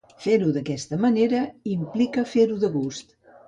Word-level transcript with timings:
Fer-ho 0.21 0.47
d'aquesta 0.55 0.99
manera 1.03 1.43
implica 1.77 2.27
fer-ho 2.35 2.61
de 2.67 2.77
gust. 2.81 3.19